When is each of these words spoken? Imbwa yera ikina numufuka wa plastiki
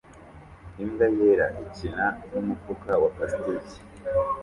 Imbwa 0.83 1.05
yera 1.17 1.47
ikina 1.63 2.05
numufuka 2.29 2.89
wa 3.01 3.09
plastiki 3.15 3.79